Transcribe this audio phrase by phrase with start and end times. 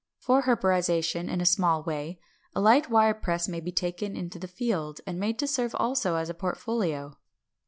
[0.17, 2.19] For herborization in a small way,
[2.55, 6.15] a light wire press may be taken into the field and made to serve also
[6.15, 7.19] as a portfolio.